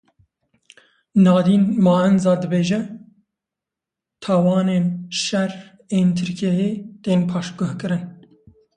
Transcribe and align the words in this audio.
Nadîn 1.23 1.63
Maenza 1.83 2.33
dibêje; 2.41 2.79
tawanên 4.23 4.85
şer 5.21 5.51
ên 5.97 6.07
Tirkiyeyê 6.17 6.69
tên 7.03 7.19
paşguhkirin. 7.29 8.03